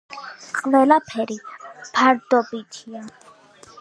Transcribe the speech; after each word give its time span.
ყველაფერი 0.61 1.37
ფარდობითია. 1.99 3.05